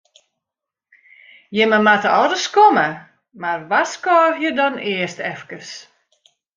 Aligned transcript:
Jimme 1.57 1.79
moatte 1.89 2.09
al 2.15 2.25
ris 2.31 2.45
komme, 2.55 2.87
mar 3.43 3.59
warskôgje 3.71 4.49
dan 4.59 4.75
earst 4.93 5.19
efkes. 5.33 5.67